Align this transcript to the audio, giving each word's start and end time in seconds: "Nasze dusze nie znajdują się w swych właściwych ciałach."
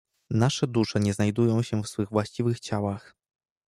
"Nasze 0.31 0.67
dusze 0.67 0.99
nie 0.99 1.13
znajdują 1.13 1.61
się 1.63 1.83
w 1.83 1.87
swych 1.89 2.09
właściwych 2.09 2.59
ciałach." 2.59 3.15